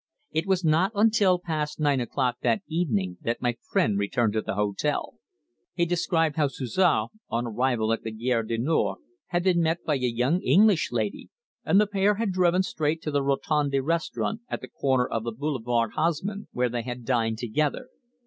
[0.31, 4.55] It was not until past nine o'clock that evening that my friend returned to the
[4.55, 5.17] hotel.
[5.75, 9.93] He described how Suzor on arrival at the Gare du Nord had been met by
[9.97, 11.29] a young English lady,
[11.63, 15.31] and the pair had driven straight to the Rotonde Restaurant at the corner of the
[15.33, 17.89] Boulevard Haussmann, where they had dined together.